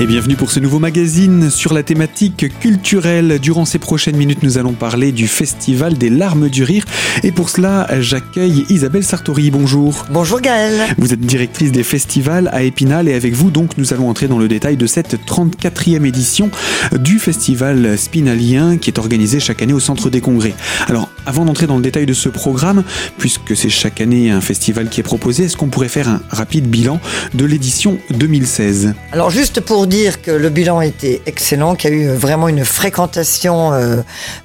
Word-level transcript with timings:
Et 0.00 0.06
bienvenue 0.06 0.36
pour 0.36 0.52
ce 0.52 0.60
nouveau 0.60 0.78
magazine 0.78 1.50
sur 1.50 1.74
la 1.74 1.82
thématique 1.82 2.56
culturelle. 2.60 3.40
Durant 3.40 3.64
ces 3.64 3.80
prochaines 3.80 4.16
minutes, 4.16 4.44
nous 4.44 4.56
allons 4.56 4.74
parler 4.74 5.10
du 5.10 5.26
Festival 5.26 5.98
des 5.98 6.08
larmes 6.08 6.48
du 6.48 6.62
rire. 6.62 6.84
Et 7.24 7.32
pour 7.32 7.50
cela, 7.50 7.88
j'accueille 7.98 8.64
Isabelle 8.68 9.02
Sartori. 9.02 9.50
Bonjour. 9.50 10.06
Bonjour 10.12 10.40
Gaëlle. 10.40 10.94
Vous 10.98 11.12
êtes 11.12 11.18
directrice 11.18 11.72
des 11.72 11.82
festivals 11.82 12.48
à 12.52 12.62
Épinal 12.62 13.08
et 13.08 13.14
avec 13.14 13.34
vous, 13.34 13.50
donc, 13.50 13.76
nous 13.76 13.92
allons 13.92 14.08
entrer 14.08 14.28
dans 14.28 14.38
le 14.38 14.46
détail 14.46 14.76
de 14.76 14.86
cette 14.86 15.16
34e 15.26 16.04
édition 16.04 16.48
du 16.92 17.18
Festival 17.18 17.98
Spinalien 17.98 18.76
qui 18.76 18.90
est 18.90 19.00
organisé 19.00 19.40
chaque 19.40 19.62
année 19.62 19.72
au 19.72 19.80
Centre 19.80 20.10
des 20.10 20.20
Congrès. 20.20 20.54
Alors, 20.86 21.08
avant 21.28 21.44
d'entrer 21.44 21.66
dans 21.66 21.76
le 21.76 21.82
détail 21.82 22.06
de 22.06 22.14
ce 22.14 22.30
programme, 22.30 22.82
puisque 23.18 23.54
c'est 23.54 23.68
chaque 23.68 24.00
année 24.00 24.30
un 24.30 24.40
festival 24.40 24.88
qui 24.88 25.00
est 25.00 25.02
proposé, 25.02 25.44
est-ce 25.44 25.58
qu'on 25.58 25.68
pourrait 25.68 25.88
faire 25.88 26.08
un 26.08 26.22
rapide 26.30 26.66
bilan 26.66 27.00
de 27.34 27.44
l'édition 27.44 27.98
2016 28.10 28.94
Alors, 29.12 29.28
juste 29.28 29.60
pour 29.60 29.86
dire 29.86 30.22
que 30.22 30.30
le 30.30 30.48
bilan 30.48 30.80
était 30.80 31.20
excellent, 31.26 31.74
qu'il 31.74 31.90
y 31.90 31.92
a 31.92 31.96
eu 31.96 32.08
vraiment 32.14 32.48
une 32.48 32.64
fréquentation 32.64 33.74
euh, 33.74 33.96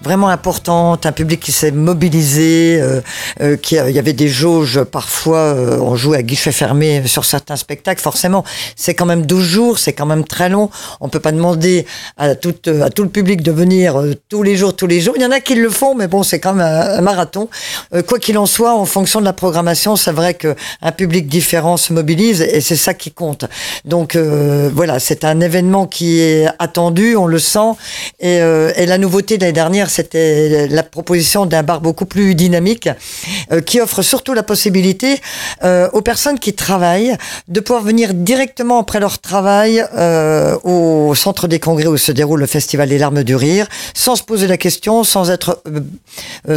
vraiment 0.01 0.27
importante, 0.27 1.05
un 1.05 1.13
public 1.13 1.39
qui 1.39 1.53
s'est 1.53 1.71
mobilisé, 1.71 2.81
euh, 2.81 2.99
euh, 3.41 3.57
y 3.71 3.99
avait 3.99 4.11
des 4.11 4.27
jauges 4.27 4.83
parfois, 4.83 5.55
on 5.79 5.95
jouait 5.95 6.17
à 6.17 6.21
guichet 6.21 6.51
fermé 6.51 7.03
sur 7.07 7.23
certains 7.23 7.55
spectacles. 7.55 8.01
Forcément, 8.01 8.43
c'est 8.75 8.93
quand 8.93 9.05
même 9.05 9.25
12 9.25 9.43
jours, 9.45 9.79
c'est 9.79 9.93
quand 9.93 10.05
même 10.05 10.25
très 10.25 10.49
long. 10.49 10.69
On 10.99 11.07
peut 11.07 11.21
pas 11.21 11.31
demander 11.31 11.85
à 12.17 12.35
tout, 12.35 12.55
à 12.67 12.89
tout 12.89 13.03
le 13.03 13.09
public 13.09 13.41
de 13.41 13.51
venir 13.53 14.01
tous 14.27 14.43
les 14.43 14.57
jours, 14.57 14.75
tous 14.75 14.87
les 14.87 14.99
jours. 14.99 15.13
Il 15.15 15.21
y 15.21 15.25
en 15.25 15.31
a 15.31 15.39
qui 15.39 15.55
le 15.55 15.69
font, 15.69 15.95
mais 15.95 16.07
bon, 16.07 16.23
c'est 16.23 16.39
quand 16.39 16.53
même 16.53 16.72
un, 16.73 17.01
marathon. 17.01 17.49
quoi 18.07 18.19
qu'il 18.19 18.37
en 18.37 18.45
soit, 18.45 18.73
en 18.73 18.85
fonction 18.85 19.19
de 19.19 19.25
la 19.25 19.33
programmation, 19.33 19.95
c'est 19.95 20.11
vrai 20.11 20.33
qu'un 20.33 20.91
public 20.95 21.27
différent 21.27 21.77
se 21.77 21.93
mobilise 21.93 22.41
et 22.41 22.61
c'est 22.61 22.75
ça 22.75 22.93
qui 22.93 23.11
compte. 23.11 23.45
Donc 23.85 24.15
voilà, 24.15 24.99
c'est 24.99 25.23
un 25.23 25.39
événement 25.41 25.87
qui 25.87 26.19
est 26.19 26.47
attendu, 26.59 27.15
on 27.15 27.27
le 27.27 27.39
sent. 27.39 27.59
Et, 28.19 28.39
euh, 28.41 28.71
la 28.85 28.97
nouveauté 28.97 29.37
de 29.37 29.43
l'année 29.43 29.53
dernière, 29.53 29.89
c'était 29.89 30.67
la 30.67 30.83
proposition 30.83 31.45
d'un 31.45 31.63
bar 31.63 31.81
beaucoup 31.81 32.05
plus 32.05 32.35
dynamique, 32.35 32.89
euh, 33.51 33.61
qui 33.61 33.79
offre 33.79 34.01
surtout 34.01 34.33
la 34.33 34.43
possibilité 34.43 35.21
euh, 35.63 35.89
aux 35.93 36.01
personnes 36.01 36.39
qui 36.39 36.53
travaillent 36.53 37.15
de 37.47 37.59
pouvoir 37.59 37.83
venir 37.83 38.13
directement 38.13 38.79
après 38.79 38.99
leur 38.99 39.19
travail 39.19 39.83
au 40.63 41.13
centre 41.15 41.47
des 41.47 41.59
congrès 41.59 41.87
où 41.87 41.97
se 41.97 42.11
déroule 42.11 42.39
le 42.39 42.45
festival 42.45 42.89
des 42.89 42.97
larmes 42.97 43.23
du 43.23 43.35
rire, 43.35 43.67
sans 43.93 44.15
se 44.15 44.23
poser 44.23 44.47
la 44.47 44.57
question, 44.57 45.03
sans 45.03 45.29
être, 45.29 45.61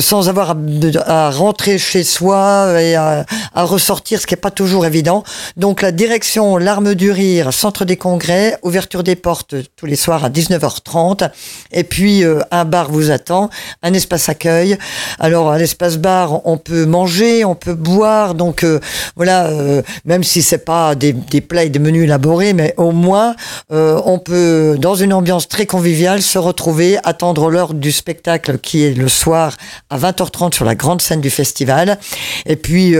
sans 0.06 0.28
avoir 0.28 0.56
à, 1.04 1.30
rentrer 1.30 1.78
chez 1.78 2.04
soi 2.04 2.80
et 2.80 2.94
à, 2.94 3.26
ressortir, 3.56 4.20
ce 4.20 4.26
qui 4.26 4.34
n'est 4.34 4.40
pas 4.40 4.52
toujours 4.52 4.86
évident. 4.86 5.24
Donc 5.56 5.82
la 5.82 5.90
direction 5.90 6.58
larmes 6.58 6.94
du 6.94 7.10
rire, 7.10 7.52
centre 7.52 7.84
des 7.84 7.96
congrès, 7.96 8.56
ouverture 8.62 9.02
des 9.02 9.16
portes 9.16 9.56
tous 9.74 9.86
les 9.86 9.96
soirs 9.96 10.24
à 10.24 10.30
19h30. 10.30 11.28
Et 11.72 11.82
puis, 11.82 12.22
euh, 12.22 12.40
un 12.52 12.64
bar 12.64 12.88
vous 12.90 13.10
attend, 13.10 13.50
un 13.82 13.94
espace 13.94 14.28
accueil. 14.28 14.78
Alors, 15.18 15.50
à 15.50 15.58
l'espace 15.58 15.96
bar, 15.96 16.46
on 16.46 16.56
peut 16.56 16.86
manger, 16.86 17.44
on 17.44 17.56
peut 17.56 17.74
boire. 17.74 18.34
Donc, 18.34 18.62
euh, 18.62 18.78
voilà, 19.16 19.46
euh, 19.46 19.82
même 20.04 20.22
si 20.22 20.40
c'est 20.40 20.64
pas 20.64 20.94
des, 20.94 21.12
des, 21.12 21.40
plats 21.40 21.64
et 21.64 21.68
des 21.68 21.80
menus 21.80 22.04
élaborés, 22.04 22.52
mais 22.52 22.74
au 22.76 22.92
moins, 22.92 23.34
on 23.70 24.18
peut, 24.18 24.76
dans 24.78 24.94
une 24.94 25.12
ambiance 25.12 25.48
très 25.48 25.66
conviviale, 25.66 26.22
se 26.22 26.38
retrouver, 26.38 26.98
attendre 27.02 27.50
l'heure 27.50 27.74
du 27.74 27.90
spectacle 27.90 28.58
qui 28.58 28.84
est 28.84 28.94
le 28.94 29.08
soir 29.08 29.56
à 29.90 29.95
20h30 29.98 30.54
sur 30.54 30.64
la 30.64 30.74
grande 30.74 31.02
scène 31.02 31.20
du 31.20 31.30
festival. 31.30 31.98
Et 32.46 32.56
puis, 32.56 32.96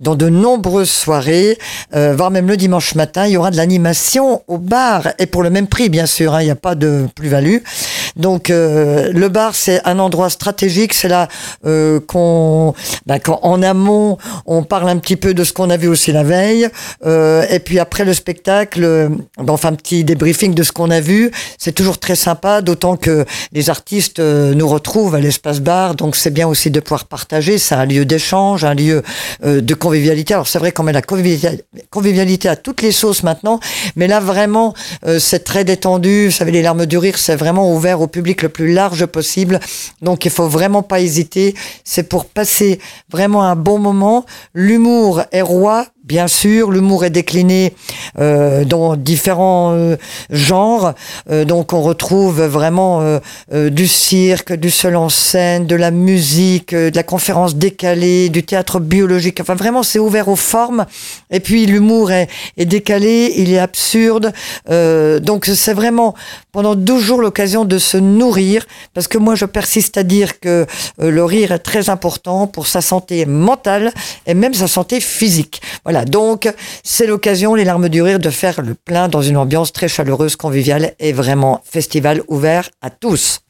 dans 0.00 0.14
de 0.14 0.28
nombreuses 0.28 0.90
soirées, 0.90 1.58
euh, 1.94 2.14
voire 2.14 2.30
même 2.30 2.48
le 2.48 2.56
dimanche 2.56 2.94
matin, 2.94 3.26
il 3.26 3.32
y 3.32 3.36
aura 3.36 3.50
de 3.50 3.56
l'animation 3.56 4.42
au 4.48 4.58
bar 4.58 5.08
et 5.18 5.26
pour 5.26 5.42
le 5.42 5.50
même 5.50 5.66
prix 5.66 5.88
bien 5.88 6.06
sûr, 6.06 6.34
hein, 6.34 6.42
il 6.42 6.46
n'y 6.46 6.50
a 6.50 6.56
pas 6.56 6.74
de 6.74 7.06
plus-value. 7.14 7.58
Donc 8.16 8.50
euh, 8.50 9.10
le 9.12 9.28
bar 9.28 9.54
c'est 9.54 9.80
un 9.86 9.98
endroit 9.98 10.30
stratégique, 10.30 10.94
c'est 10.94 11.08
là 11.08 11.28
euh, 11.66 12.00
qu'on, 12.00 12.74
ben, 13.06 13.18
en 13.42 13.62
amont 13.62 14.18
on 14.46 14.62
parle 14.62 14.88
un 14.88 14.98
petit 14.98 15.16
peu 15.16 15.34
de 15.34 15.44
ce 15.44 15.52
qu'on 15.52 15.70
a 15.70 15.76
vu 15.76 15.88
aussi 15.88 16.12
la 16.12 16.22
veille, 16.22 16.68
euh, 17.06 17.44
et 17.50 17.60
puis 17.60 17.78
après 17.78 18.04
le 18.04 18.14
spectacle, 18.14 18.80
ben, 19.38 19.52
enfin 19.52 19.70
un 19.70 19.74
petit 19.74 20.04
débriefing 20.04 20.54
de 20.54 20.62
ce 20.62 20.72
qu'on 20.72 20.90
a 20.90 21.00
vu, 21.00 21.30
c'est 21.58 21.72
toujours 21.72 21.98
très 21.98 22.16
sympa, 22.16 22.62
d'autant 22.62 22.96
que 22.96 23.24
les 23.52 23.70
artistes 23.70 24.18
nous 24.20 24.68
retrouvent 24.68 25.14
à 25.14 25.20
l'espace 25.20 25.60
bar, 25.60 25.94
donc 25.94 26.16
c'est 26.16 26.30
bien 26.30 26.48
aussi 26.48 26.70
de 26.70 26.80
pouvoir 26.80 27.04
partager, 27.04 27.58
c'est 27.58 27.74
un 27.74 27.86
lieu 27.86 28.04
d'échange, 28.04 28.64
un 28.64 28.74
lieu 28.74 29.02
de 29.44 29.74
convivialité. 29.74 30.34
Alors 30.34 30.48
c'est 30.48 30.58
vrai 30.58 30.72
qu'on 30.72 30.82
met 30.82 30.92
la 30.92 31.02
convivialité 31.02 32.48
à 32.48 32.56
toutes 32.56 32.82
les 32.82 32.92
sauces 32.92 33.22
maintenant, 33.22 33.60
mais 33.96 34.08
là 34.08 34.18
vraiment 34.18 34.74
c'est 35.18 35.44
très 35.44 35.64
détendu, 35.64 36.26
vous 36.26 36.32
savez 36.32 36.52
les 36.52 36.62
larmes 36.62 36.86
du 36.86 36.98
rire, 36.98 37.18
c'est 37.18 37.36
vraiment 37.36 37.72
ouvert 37.72 37.99
au 38.00 38.06
public 38.06 38.42
le 38.42 38.48
plus 38.48 38.72
large 38.72 39.06
possible. 39.06 39.60
Donc 40.02 40.24
il 40.24 40.30
faut 40.30 40.48
vraiment 40.48 40.82
pas 40.82 41.00
hésiter. 41.00 41.54
C'est 41.84 42.08
pour 42.08 42.26
passer 42.26 42.80
vraiment 43.10 43.42
un 43.42 43.56
bon 43.56 43.78
moment. 43.78 44.24
L'humour 44.54 45.22
est 45.32 45.42
roi 45.42 45.86
Bien 46.10 46.26
sûr, 46.26 46.72
l'humour 46.72 47.04
est 47.04 47.10
décliné 47.10 47.72
euh, 48.18 48.64
dans 48.64 48.96
différents 48.96 49.74
euh, 49.74 49.94
genres. 50.28 50.94
Euh, 51.30 51.44
donc 51.44 51.72
on 51.72 51.82
retrouve 51.82 52.42
vraiment 52.42 53.20
du 53.52 53.86
cirque, 53.86 54.52
du 54.52 54.70
seul 54.70 54.96
en 54.96 55.08
scène, 55.08 55.66
de 55.66 55.76
la 55.76 55.92
musique, 55.92 56.74
de 56.74 56.90
la 56.92 57.04
conférence 57.04 57.54
décalée, 57.54 58.28
du 58.28 58.42
théâtre 58.42 58.80
biologique. 58.80 59.38
Enfin 59.40 59.54
vraiment, 59.54 59.84
c'est 59.84 60.00
ouvert 60.00 60.26
aux 60.26 60.34
formes. 60.34 60.84
Et 61.30 61.38
puis 61.38 61.66
l'humour 61.66 62.10
est, 62.10 62.28
est, 62.56 62.66
décalé, 62.66 63.32
il 63.36 63.52
est 63.52 63.58
absurde. 63.60 64.32
donc 64.68 65.46
c'est 65.46 65.74
vraiment 65.74 66.16
pendant 66.50 66.74
12 66.74 67.00
jours 67.00 67.20
l'occasion 67.20 67.64
de 67.64 67.78
se 67.78 67.96
nourrir. 67.96 68.66
Parce 68.94 69.06
que 69.06 69.18
moi, 69.18 69.36
je 69.36 69.44
persiste 69.44 69.96
à 69.96 70.02
dire 70.02 70.40
que 70.40 70.66
le 70.98 71.24
rire 71.24 71.52
est 71.52 71.60
très 71.60 71.88
important 71.88 72.48
pour 72.48 72.66
sa 72.66 72.80
santé 72.80 73.26
mentale 73.26 73.92
et 74.26 74.34
même 74.34 74.54
sa 74.54 74.66
santé 74.66 75.00
physique. 75.00 75.62
Voilà 75.84 75.99
donc 76.04 76.52
c'est 76.82 77.06
l'occasion, 77.06 77.54
les 77.54 77.64
larmes 77.64 77.88
du 77.88 78.02
rire, 78.02 78.18
de 78.18 78.30
faire 78.30 78.62
le 78.62 78.74
plein 78.74 79.08
dans 79.08 79.22
une 79.22 79.36
ambiance 79.36 79.72
très 79.72 79.88
chaleureuse, 79.88 80.36
conviviale 80.36 80.94
et 80.98 81.12
vraiment 81.12 81.60
festival 81.64 82.22
ouvert 82.28 82.70
à 82.82 82.90
tous. 82.90 83.40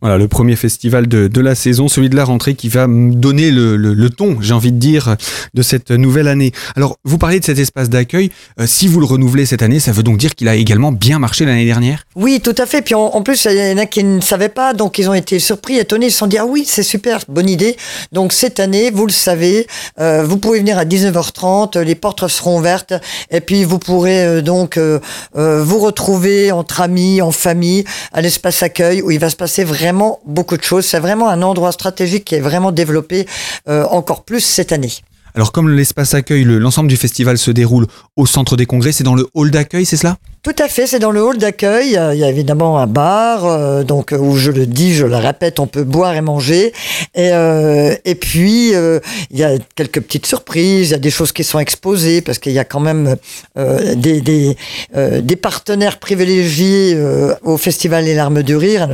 Voilà, 0.00 0.16
le 0.16 0.28
premier 0.28 0.54
festival 0.54 1.08
de, 1.08 1.40
la 1.40 1.56
saison, 1.56 1.88
celui 1.88 2.08
de 2.08 2.14
la 2.14 2.24
rentrée 2.24 2.54
qui 2.54 2.68
va 2.68 2.86
donner 2.88 3.50
le 3.50 4.08
ton, 4.10 4.40
j'ai 4.40 4.54
envie 4.54 4.70
de 4.70 4.78
dire, 4.78 5.16
de 5.54 5.62
cette 5.62 5.90
nouvelle 5.90 6.28
année. 6.28 6.52
Alors, 6.76 6.98
vous 7.04 7.18
parlez 7.18 7.40
de 7.40 7.44
cet 7.44 7.58
espace 7.58 7.90
d'accueil. 7.90 8.30
Euh, 8.60 8.66
si 8.66 8.86
vous 8.86 9.00
le 9.00 9.06
renouvelez 9.06 9.44
cette 9.44 9.62
année, 9.62 9.80
ça 9.80 9.90
veut 9.90 10.04
donc 10.04 10.18
dire 10.18 10.36
qu'il 10.36 10.48
a 10.48 10.54
également 10.54 10.92
bien 10.92 11.18
marché 11.18 11.44
l'année 11.44 11.66
dernière? 11.66 12.04
Oui, 12.20 12.40
tout 12.40 12.54
à 12.58 12.66
fait. 12.66 12.82
Puis 12.82 12.96
en, 12.96 13.22
plus, 13.22 13.44
il 13.44 13.56
y 13.56 13.72
en 13.72 13.78
a 13.78 13.86
qui 13.86 14.02
ne 14.02 14.20
savaient 14.20 14.48
pas, 14.48 14.74
donc 14.74 14.98
ils 14.98 15.08
ont 15.08 15.14
été 15.14 15.38
surpris, 15.38 15.78
étonnés. 15.78 16.06
Ils 16.06 16.10
se 16.10 16.18
sont 16.18 16.28
ah 16.36 16.44
oui, 16.44 16.64
c'est 16.66 16.82
super, 16.82 17.20
bonne 17.28 17.48
idée. 17.48 17.76
Donc 18.10 18.32
cette 18.32 18.58
année, 18.58 18.90
vous 18.90 19.06
le 19.06 19.12
savez, 19.12 19.68
euh, 20.00 20.24
vous 20.24 20.36
pouvez 20.36 20.58
venir 20.58 20.78
à 20.78 20.84
19h30, 20.84 21.78
les 21.78 21.94
portes 21.94 22.26
seront 22.26 22.58
ouvertes, 22.58 22.92
et 23.30 23.40
puis 23.40 23.62
vous 23.62 23.78
pourrez 23.78 24.24
euh, 24.24 24.42
donc 24.42 24.78
euh, 24.78 24.98
vous 25.32 25.78
retrouver 25.78 26.50
entre 26.50 26.80
amis, 26.80 27.22
en 27.22 27.30
famille, 27.30 27.84
à 28.12 28.20
l'espace 28.20 28.64
accueil, 28.64 29.00
où 29.00 29.12
il 29.12 29.20
va 29.20 29.30
se 29.30 29.36
passer 29.36 29.62
vraiment 29.62 30.18
beaucoup 30.26 30.56
de 30.56 30.64
choses. 30.64 30.86
C'est 30.86 30.98
vraiment 30.98 31.28
un 31.28 31.42
endroit 31.42 31.70
stratégique 31.70 32.24
qui 32.24 32.34
est 32.34 32.40
vraiment 32.40 32.72
développé 32.72 33.26
encore 33.68 34.24
plus 34.24 34.40
cette 34.40 34.72
année. 34.72 34.92
Alors 35.34 35.52
comme 35.52 35.68
l'espace 35.68 36.14
accueil, 36.14 36.42
l'ensemble 36.42 36.88
du 36.88 36.96
festival 36.96 37.38
se 37.38 37.52
déroule 37.52 37.86
au 38.16 38.26
centre 38.26 38.56
des 38.56 38.66
congrès, 38.66 38.90
c'est 38.90 39.04
dans 39.04 39.14
le 39.14 39.28
hall 39.34 39.52
d'accueil, 39.52 39.86
c'est 39.86 39.96
cela? 39.96 40.16
Tout 40.48 40.62
à 40.62 40.68
fait, 40.68 40.86
c'est 40.86 40.98
dans 40.98 41.10
le 41.10 41.22
hall 41.22 41.36
d'accueil. 41.36 41.88
Il 41.88 42.18
y 42.18 42.24
a 42.24 42.30
évidemment 42.30 42.78
un 42.78 42.86
bar, 42.86 43.44
euh, 43.44 43.82
donc 43.82 44.14
où 44.18 44.34
je 44.36 44.50
le 44.50 44.64
dis, 44.64 44.94
je 44.94 45.04
le 45.04 45.16
répète, 45.16 45.60
on 45.60 45.66
peut 45.66 45.84
boire 45.84 46.14
et 46.14 46.22
manger. 46.22 46.72
Et, 47.14 47.32
euh, 47.32 47.94
puis 48.18 48.74
euh, 48.74 48.98
il 49.30 49.38
y 49.38 49.44
a 49.44 49.58
quelques 49.74 50.00
petites 50.00 50.24
surprises, 50.24 50.88
il 50.88 50.92
y 50.92 50.94
a 50.94 50.98
des 50.98 51.10
choses 51.10 51.32
qui 51.32 51.44
sont 51.44 51.58
exposées 51.58 52.22
parce 52.22 52.38
qu'il 52.38 52.52
y 52.52 52.58
a 52.58 52.64
quand 52.64 52.80
même 52.80 53.16
euh, 53.58 53.94
des 53.94 54.20
des, 54.20 54.56
euh, 54.96 55.20
partenaires 55.42 55.98
privilégiés 55.98 56.98
au 57.42 57.56
Festival 57.56 58.04
Les 58.04 58.14
Larmes 58.14 58.42
du 58.42 58.56
Rire, 58.56 58.88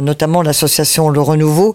notamment 0.00 0.42
l'association 0.42 1.08
Le 1.08 1.20
Renouveau, 1.20 1.74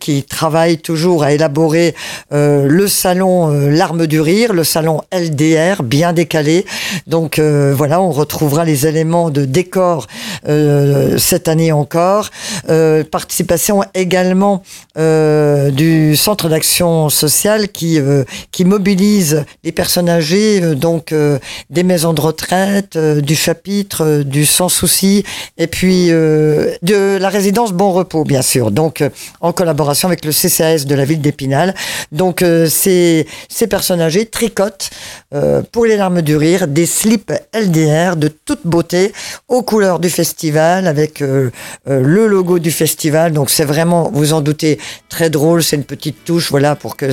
qui 0.00 0.22
travaille 0.22 0.78
toujours 0.78 1.22
à 1.22 1.32
élaborer 1.32 1.94
le 2.30 2.86
salon 2.88 3.48
Larmes 3.68 4.06
du 4.06 4.20
Rire, 4.20 4.54
le 4.54 4.64
salon 4.64 5.02
LDR, 5.12 5.82
bien 5.82 6.14
décalé. 6.14 6.64
Donc 7.06 7.38
voilà, 7.38 8.00
on 8.00 8.10
trouvera 8.36 8.66
les 8.66 8.86
éléments 8.86 9.30
de 9.30 9.46
décor 9.46 10.08
euh, 10.46 11.16
cette 11.16 11.48
année 11.48 11.72
encore. 11.72 12.28
Euh, 12.68 13.02
participation 13.02 13.82
également 13.94 14.62
euh, 14.98 15.70
du 15.70 16.16
centre 16.16 16.50
d'action 16.50 17.08
sociale 17.08 17.68
qui 17.68 17.98
qui 18.52 18.64
mobilise 18.66 19.46
les 19.64 19.72
personnes 19.72 20.10
âgées, 20.10 20.60
donc 20.74 21.14
des 21.70 21.82
maisons 21.82 22.12
de 22.12 22.20
retraite, 22.20 22.98
du 22.98 23.34
chapitre, 23.34 24.22
du 24.22 24.44
sans 24.44 24.68
souci, 24.68 25.24
et 25.56 25.66
puis 25.66 26.08
de 26.08 27.16
la 27.18 27.28
résidence 27.30 27.72
Bon 27.72 27.92
Repos, 27.92 28.24
bien 28.24 28.42
sûr. 28.42 28.70
Donc 28.70 29.02
en 29.40 29.52
collaboration 29.52 30.08
avec 30.08 30.24
le 30.26 30.32
CCAS 30.32 30.84
de 30.84 30.94
la 30.94 31.06
ville 31.06 31.22
d'Épinal. 31.22 31.74
Donc 32.12 32.44
ces 32.68 33.26
ces 33.48 33.66
personnes 33.66 34.02
âgées 34.02 34.26
tricotent 34.26 34.90
pour 35.72 35.86
les 35.86 35.96
larmes 35.96 36.20
du 36.20 36.36
rire 36.36 36.68
des 36.68 36.86
slips 36.86 37.32
LDR 37.54 38.16
de 38.16 38.25
toute 38.28 38.60
beauté, 38.64 39.12
aux 39.48 39.62
couleurs 39.62 39.98
du 39.98 40.10
festival, 40.10 40.86
avec 40.86 41.22
euh, 41.22 41.50
euh, 41.88 42.00
le 42.00 42.26
logo 42.26 42.58
du 42.58 42.70
festival. 42.70 43.32
Donc 43.32 43.50
c'est 43.50 43.64
vraiment, 43.64 44.10
vous 44.12 44.32
en 44.32 44.40
doutez, 44.40 44.78
très 45.08 45.30
drôle. 45.30 45.62
C'est 45.62 45.76
une 45.76 45.84
petite 45.84 46.24
touche, 46.24 46.50
voilà, 46.50 46.76
pour 46.76 46.96
que 46.96 47.06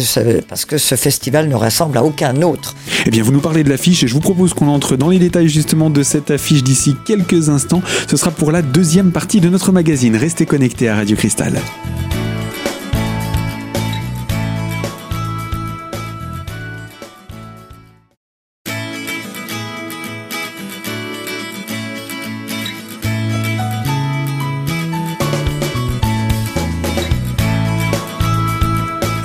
parce 0.47 0.65
que 0.65 0.77
ce 0.77 0.95
festival 0.95 1.47
ne 1.47 1.55
ressemble 1.55 1.97
à 1.97 2.03
aucun 2.03 2.41
autre. 2.41 2.75
Eh 3.05 3.09
bien, 3.09 3.23
vous 3.23 3.31
nous 3.31 3.41
parlez 3.41 3.63
de 3.63 3.69
l'affiche 3.69 4.03
et 4.03 4.07
je 4.07 4.13
vous 4.13 4.19
propose 4.19 4.53
qu'on 4.53 4.67
entre 4.67 4.95
dans 4.95 5.09
les 5.09 5.19
détails 5.19 5.49
justement 5.49 5.89
de 5.89 6.03
cette 6.03 6.31
affiche 6.31 6.63
d'ici 6.63 6.95
quelques 7.05 7.49
instants. 7.49 7.81
Ce 8.09 8.17
sera 8.17 8.31
pour 8.31 8.51
la 8.51 8.61
deuxième 8.61 9.11
partie 9.11 9.41
de 9.41 9.49
notre 9.49 9.71
magazine. 9.71 10.15
Restez 10.15 10.45
connectés 10.45 10.89
à 10.89 10.95
Radio 10.95 11.15
Cristal. 11.15 11.53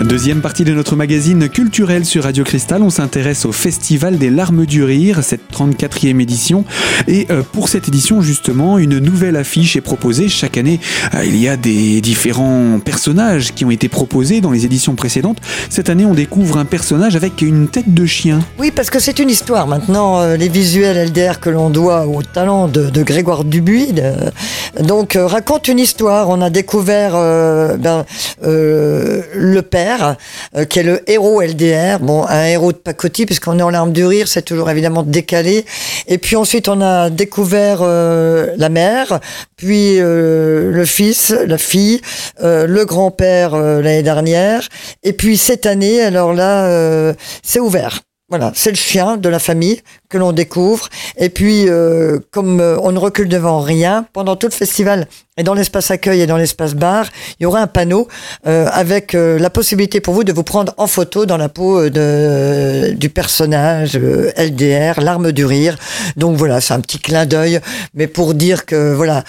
Deuxième 0.04 0.42
partie 0.42 0.62
de 0.62 0.72
notre 0.72 0.94
magazine 0.94 1.48
culturel 1.48 2.04
sur 2.04 2.22
Radio 2.22 2.44
Cristal, 2.44 2.84
on 2.84 2.88
s'intéresse 2.88 3.44
au 3.44 3.50
Festival 3.50 4.16
des 4.16 4.30
larmes 4.30 4.64
du 4.64 4.84
rire, 4.84 5.24
cette 5.24 5.40
34e 5.52 6.20
édition. 6.20 6.64
Et 7.08 7.26
euh, 7.30 7.42
pour 7.42 7.68
cette 7.68 7.88
édition, 7.88 8.20
justement, 8.20 8.78
une 8.78 9.00
nouvelle 9.00 9.34
affiche 9.34 9.74
est 9.74 9.80
proposée. 9.80 10.28
Chaque 10.28 10.56
année, 10.56 10.78
euh, 11.14 11.24
il 11.24 11.36
y 11.36 11.48
a 11.48 11.56
des 11.56 12.00
différents 12.00 12.78
personnages 12.78 13.52
qui 13.52 13.64
ont 13.64 13.72
été 13.72 13.88
proposés 13.88 14.40
dans 14.40 14.52
les 14.52 14.64
éditions 14.64 14.94
précédentes. 14.94 15.38
Cette 15.68 15.90
année, 15.90 16.06
on 16.06 16.14
découvre 16.14 16.58
un 16.58 16.64
personnage 16.64 17.16
avec 17.16 17.42
une 17.42 17.66
tête 17.66 17.92
de 17.92 18.06
chien. 18.06 18.38
Oui, 18.60 18.70
parce 18.70 18.90
que 18.90 19.00
c'est 19.00 19.18
une 19.18 19.30
histoire. 19.30 19.66
Maintenant, 19.66 20.20
euh, 20.20 20.36
les 20.36 20.48
visuels 20.48 21.08
LDR 21.08 21.40
que 21.40 21.50
l'on 21.50 21.70
doit 21.70 22.06
au 22.06 22.22
talent 22.22 22.68
de, 22.68 23.02
Grégoire 23.02 23.42
Dubuis, 23.42 23.94
donc 24.80 25.18
raconte 25.20 25.66
une 25.66 25.78
histoire. 25.80 26.28
On 26.28 26.40
a 26.40 26.50
découvert 26.50 27.12
ben, 27.78 28.04
le 28.42 29.60
père 29.62 29.87
euh, 30.56 30.64
qui 30.64 30.80
est 30.80 30.82
le 30.82 31.08
héros 31.10 31.40
LDR. 31.40 31.98
Bon, 32.00 32.26
un 32.26 32.44
héros 32.44 32.72
de 32.72 32.78
pacotille, 32.78 33.26
puisqu'on 33.26 33.58
est 33.58 33.62
en 33.62 33.70
larmes 33.70 33.92
du 33.92 34.04
rire, 34.04 34.28
c'est 34.28 34.42
toujours 34.42 34.70
évidemment 34.70 35.02
décalé. 35.02 35.64
Et 36.06 36.18
puis 36.18 36.36
ensuite, 36.36 36.68
on 36.68 36.80
a 36.80 37.10
découvert 37.10 37.80
euh, 37.82 38.54
la 38.56 38.68
mère, 38.68 39.20
puis 39.56 39.98
euh, 39.98 40.70
le 40.70 40.84
fils, 40.84 41.30
la 41.30 41.58
fille, 41.58 42.00
le 42.40 42.84
grand-père 42.84 43.56
l'année 43.56 44.02
dernière. 44.02 44.68
Et 45.02 45.12
puis 45.12 45.36
cette 45.36 45.66
année, 45.66 46.00
alors 46.00 46.32
là, 46.32 47.14
c'est 47.42 47.60
ouvert. 47.60 48.00
Voilà, 48.30 48.52
c'est 48.54 48.70
le 48.70 48.76
chien 48.76 49.16
de 49.16 49.28
la 49.28 49.38
famille 49.38 49.80
que 50.10 50.18
l'on 50.18 50.32
découvre. 50.32 50.88
Et 51.16 51.30
puis, 51.30 51.66
comme 52.30 52.60
on 52.60 52.92
ne 52.92 52.98
recule 52.98 53.28
devant 53.28 53.60
rien, 53.60 54.06
pendant 54.12 54.36
tout 54.36 54.48
le 54.48 54.52
festival, 54.52 55.08
et 55.38 55.44
dans 55.44 55.54
l'espace 55.54 55.90
accueil 55.90 56.20
et 56.20 56.26
dans 56.26 56.36
l'espace 56.36 56.74
bar, 56.74 57.06
il 57.38 57.44
y 57.44 57.46
aura 57.46 57.60
un 57.60 57.66
panneau 57.68 58.08
euh, 58.46 58.66
avec 58.72 59.14
euh, 59.14 59.38
la 59.38 59.50
possibilité 59.50 60.00
pour 60.00 60.12
vous 60.12 60.24
de 60.24 60.32
vous 60.32 60.42
prendre 60.42 60.74
en 60.76 60.88
photo 60.88 61.26
dans 61.26 61.36
la 61.36 61.48
peau 61.48 61.78
euh, 61.78 61.90
de, 61.90 62.94
du 62.94 63.08
personnage 63.08 63.96
LDR, 63.96 65.00
l'arme 65.00 65.30
du 65.30 65.44
rire. 65.44 65.76
Donc 66.16 66.36
voilà, 66.36 66.60
c'est 66.60 66.74
un 66.74 66.80
petit 66.80 66.98
clin 66.98 67.24
d'œil, 67.24 67.60
mais 67.94 68.08
pour 68.08 68.34
dire 68.34 68.66
que 68.66 68.92
voilà, 68.94 69.22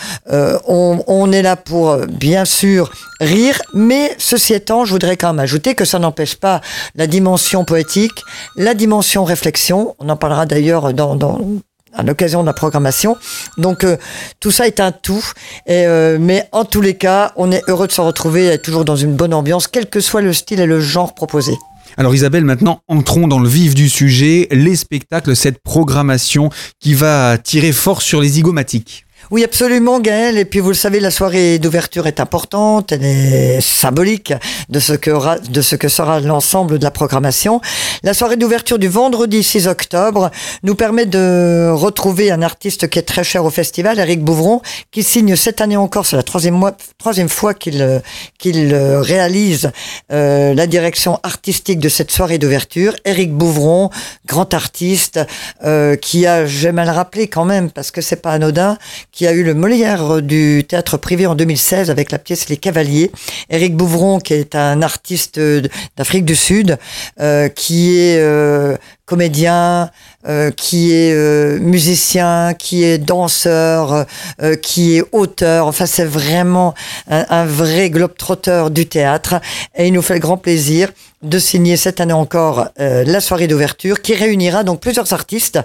on, 0.68 1.04
on, 1.06 1.32
est 1.32 1.44
là 1.44 1.56
pour 1.56 1.98
bien 2.08 2.44
sûr 2.44 2.92
rire, 3.22 3.62
mais 3.76 4.16
ceci 4.18 4.54
étant, 4.54 4.86
je 4.86 4.92
voudrais 4.92 5.16
quand 5.16 5.28
même 5.34 5.40
ajouter 5.40 5.76
que 5.76 5.86
ça 5.86 6.00
n'empêche 6.00 6.36
pas 6.36 6.62
la 6.96 7.06
dimension 7.06 7.66
poétique, 7.66 8.24
la 8.56 8.74
dimension 8.74 9.24
réflexion. 9.26 9.96
On 10.00 10.10
en 10.10 10.16
parlera 10.18 10.48
d'ailleurs 10.48 10.92
dans, 10.94 11.16
dans 11.16 11.40
à 11.94 12.04
l'occasion 12.04 12.42
de 12.42 12.46
la 12.46 12.54
programmation. 12.54 13.18
Donc 13.58 13.84
euh, 13.84 13.98
tout 14.40 14.52
ça 14.52 14.68
est 14.68 14.80
un 14.80 14.92
tout. 14.92 15.24
Euh, 15.70 16.18
mais 16.20 16.48
en 16.52 16.66
tous 16.66 16.82
les 16.82 16.96
cas, 16.96 17.34
on 17.36 17.52
est 17.52 17.64
heureux 17.68 17.88
de 17.88 17.92
se 17.92 18.02
retrouver 18.02 18.58
toujours 18.60 18.86
dans 18.86 18.96
une 18.96 19.16
bonne 19.16 19.34
ambiance, 19.34 19.68
quel 19.68 19.88
que 19.88 20.00
soit 20.00 20.22
le 20.22 20.34
style 20.34 20.60
et 20.60 20.66
le 20.66 20.80
genre 20.80 21.14
proposé. 21.14 21.54
Alors 21.98 22.14
Isabelle, 22.14 22.46
maintenant 22.46 22.82
entrons 22.88 23.28
dans 23.28 23.40
le 23.40 23.50
vif 23.50 23.76
du 23.76 23.90
sujet, 23.90 24.48
les 24.52 24.76
spectacles, 24.76 25.36
cette 25.36 25.62
programmation 25.62 26.50
qui 26.80 26.94
va 26.94 27.38
tirer 27.38 27.72
fort 27.72 28.02
sur 28.02 28.22
les 28.22 28.30
zygomatiques. 28.30 29.06
Oui, 29.32 29.44
absolument, 29.44 30.00
Gaël. 30.00 30.40
Et 30.40 30.46
puis, 30.46 30.60
vous 30.60 30.70
le 30.70 30.74
savez, 30.74 31.00
la 31.00 31.12
soirée 31.12 31.60
d'ouverture 31.60 32.08
est 32.08 32.20
importante. 32.20 32.92
Elle 32.92 33.06
est 33.06 33.62
symbolique 33.62 34.34
de 34.70 34.80
ce 34.80 34.94
que, 34.94 35.88
sera 35.88 36.20
l'ensemble 36.20 36.80
de 36.80 36.84
la 36.84 36.90
programmation. 36.90 37.62
La 38.02 38.16
soirée 38.16 38.38
d'ouverture 38.38 38.80
du 38.80 38.88
vendredi 38.88 39.44
6 39.44 39.68
octobre 39.68 40.32
nous 40.64 40.74
permet 40.74 41.06
de 41.06 41.70
retrouver 41.72 42.32
un 42.32 42.42
artiste 42.42 42.90
qui 42.90 42.98
est 42.98 43.04
très 43.04 43.24
cher 43.24 43.46
au 43.46 43.52
festival, 43.52 44.00
Eric 44.00 44.24
Bouvron, 44.24 44.62
qui 44.90 45.04
signe 45.04 45.36
cette 45.36 45.62
année 45.62 45.78
encore, 45.78 46.08
c'est 46.08 46.16
la 46.16 46.24
troisième, 46.24 46.60
fois 47.30 47.54
qu'il 47.54 48.02
qu'il 48.40 48.74
réalise 48.76 49.72
euh, 50.12 50.56
la 50.56 50.66
direction 50.66 51.20
artistique 51.22 51.80
de 51.80 51.90
cette 51.90 52.10
soirée 52.10 52.40
d'ouverture. 52.40 52.96
Eric 53.06 53.32
Bouvron, 53.32 53.92
grand 54.26 54.56
artiste, 54.56 55.20
euh, 55.64 55.96
qui 55.96 56.26
a, 56.26 56.48
j'aime 56.48 56.80
à 56.80 56.86
le 56.86 56.92
rappeler 56.92 57.28
quand 57.28 57.46
même, 57.46 57.70
parce 57.70 57.92
que 57.92 58.02
c'est 58.02 58.16
pas 58.16 58.32
anodin, 58.32 58.78
a 59.28 59.34
eu 59.34 59.44
le 59.44 59.54
Molière 59.54 60.22
du 60.22 60.64
théâtre 60.68 60.98
privé 60.98 61.26
en 61.26 61.36
2016 61.36 61.90
avec 61.90 62.12
la 62.12 62.20
pièce 62.20 62.50
Les 62.50 62.58
Cavaliers. 62.58 63.12
Éric 63.50 63.76
Bouvron, 63.76 64.20
qui 64.20 64.34
est 64.34 64.56
un 64.56 64.82
artiste 64.82 65.40
d'Afrique 65.98 66.26
du 66.26 66.36
Sud, 66.36 66.78
euh, 67.20 67.50
qui 67.50 67.98
est 67.98 68.18
euh, 68.20 68.78
comédien, 69.06 69.90
euh, 70.28 70.52
qui 70.52 70.92
est 70.92 71.14
euh, 71.14 71.60
musicien, 71.60 72.54
qui 72.54 72.84
est 72.84 72.98
danseur, 72.98 74.06
euh, 74.42 74.56
qui 74.58 74.98
est 74.98 75.04
auteur. 75.14 75.66
Enfin, 75.66 75.86
c'est 75.86 76.04
vraiment 76.04 76.74
un, 77.10 77.26
un 77.30 77.46
vrai 77.46 77.90
globe-trotteur 77.90 78.70
du 78.70 78.86
théâtre. 78.86 79.36
Et 79.78 79.88
il 79.88 79.94
nous 79.94 80.02
fait 80.02 80.16
le 80.16 80.20
grand 80.20 80.36
plaisir 80.36 80.92
de 81.22 81.40
signer 81.40 81.78
cette 81.78 82.02
année 82.02 82.14
encore 82.14 82.70
la 82.78 83.20
soirée 83.20 83.48
d'ouverture 83.48 84.02
qui 84.02 84.14
réunira 84.14 84.64
donc 84.64 84.80
plusieurs 84.80 85.12
artistes 85.12 85.60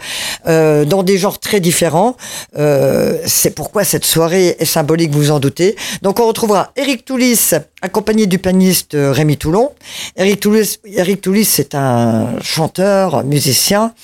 dans 0.45 1.03
des 1.05 1.17
genres 1.17 1.39
très 1.39 1.61
différents. 1.61 2.17
c'est 2.57 3.55
pourquoi 3.55 3.85
cette 3.85 4.05
soirée 4.05 4.57
est 4.59 4.65
symbolique, 4.65 5.13
vous 5.13 5.31
en 5.31 5.39
doutez. 5.39 5.77
Donc 6.03 6.19
on 6.19 6.27
retrouvera 6.27 6.73
Eric 6.75 7.05
Toulis 7.05 7.53
accompagné 7.83 8.27
du 8.27 8.41
pianiste 8.41 8.97
Rémi 8.99 9.37
Toulon. 9.37 9.71
Eric 10.17 10.41
Toulis, 10.41 10.81
Eric 10.87 11.21
Toulis 11.21 11.45
c'est 11.45 11.77
un 11.77 12.31
chanteur, 12.43 13.23
musicien. 13.23 13.95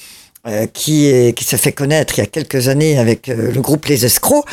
Euh, 0.47 0.66
qui, 0.66 1.06
est, 1.06 1.37
qui 1.37 1.44
s'est 1.44 1.59
fait 1.59 1.73
connaître 1.73 2.18
il 2.18 2.23
y 2.23 2.25
a 2.25 2.26
quelques 2.26 2.68
années 2.68 2.99
avec 2.99 3.28
euh, 3.28 3.52
le 3.52 3.61
groupe 3.61 3.85
Les 3.85 4.06
Escrocs. 4.06 4.47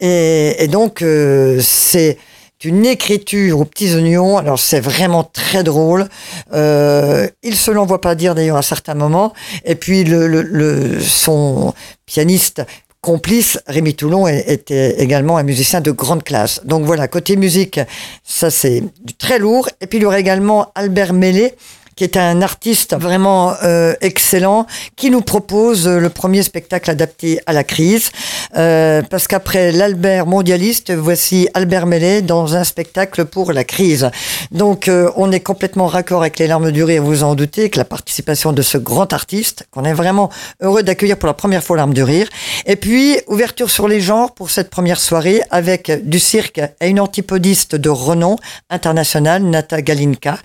Et, 0.00 0.68
donc, 0.68 1.02
euh, 1.02 1.60
c'est 1.62 2.16
une 2.64 2.86
écriture 2.86 3.60
aux 3.60 3.66
petits 3.66 3.94
oignons. 3.94 4.38
Alors, 4.38 4.58
c'est 4.58 4.80
vraiment 4.80 5.22
très 5.22 5.62
drôle. 5.62 6.08
il 6.50 7.56
se 7.56 7.70
l'envoie 7.70 8.00
pas 8.00 8.14
dire 8.14 8.34
d'ailleurs 8.34 8.56
à 8.56 8.62
certains 8.62 8.94
moments. 8.94 9.34
Et 9.66 9.74
puis, 9.74 10.04
le, 10.04 10.26
le 10.26 10.98
son 11.02 11.74
pianiste 12.06 12.62
complice, 13.02 13.58
Rémi 13.66 13.94
Toulon 13.94 14.26
était 14.26 14.98
également 15.02 15.36
un 15.36 15.42
musicien 15.42 15.82
de 15.82 15.90
grande 15.90 16.24
classe. 16.24 16.62
Donc 16.64 16.86
voilà, 16.86 17.06
côté 17.06 17.36
musique, 17.36 17.78
ça 18.24 18.50
c'est 18.50 18.82
du 19.04 19.12
très 19.12 19.38
lourd. 19.38 19.68
Et 19.82 19.86
puis 19.86 19.98
il 19.98 20.02
y 20.02 20.06
aurait 20.06 20.22
également 20.22 20.72
Albert 20.74 21.12
Mellet, 21.12 21.54
qui 21.96 22.04
est 22.04 22.16
un 22.16 22.42
artiste 22.42 22.94
vraiment 22.94 23.54
euh, 23.62 23.94
excellent, 24.00 24.66
qui 24.96 25.10
nous 25.10 25.20
propose 25.20 25.86
le 25.86 26.08
premier 26.08 26.42
spectacle 26.42 26.90
adapté 26.90 27.40
à 27.46 27.52
la 27.52 27.64
crise. 27.64 28.10
Euh, 28.56 29.02
parce 29.08 29.26
qu'après 29.26 29.72
l'Albert 29.72 30.26
mondialiste, 30.26 30.92
voici 30.92 31.48
Albert 31.54 31.86
Mellet 31.86 32.22
dans 32.22 32.56
un 32.56 32.64
spectacle 32.64 33.24
pour 33.24 33.52
la 33.52 33.64
crise. 33.64 34.10
Donc 34.52 34.88
euh, 34.88 35.10
on 35.16 35.32
est 35.32 35.40
complètement 35.40 35.86
raccord 35.86 36.20
avec 36.20 36.38
les 36.38 36.46
larmes 36.46 36.70
du 36.70 36.84
rire, 36.84 37.02
vous 37.02 37.22
en 37.22 37.34
doutez, 37.34 37.70
que 37.70 37.78
la 37.78 37.84
participation 37.84 38.52
de 38.52 38.62
ce 38.62 38.78
grand 38.78 39.12
artiste, 39.12 39.66
qu'on 39.70 39.84
est 39.84 39.92
vraiment 39.92 40.30
heureux 40.60 40.82
d'accueillir 40.82 41.18
pour 41.18 41.26
la 41.26 41.34
première 41.34 41.62
fois 41.62 41.76
larmes 41.76 41.94
du 41.94 42.02
rire. 42.02 42.28
Et 42.66 42.76
puis, 42.76 43.18
ouverture 43.26 43.70
sur 43.70 43.88
les 43.88 44.00
genres 44.00 44.32
pour 44.32 44.50
cette 44.50 44.70
première 44.70 45.00
soirée 45.00 45.42
avec 45.50 45.90
du 46.08 46.18
cirque 46.18 46.60
et 46.80 46.88
une 46.88 47.00
antipodiste 47.00 47.76
de 47.76 47.88
renom 47.88 48.36
international, 48.70 49.42
Nata 49.42 49.82
Galinka, 49.82 50.38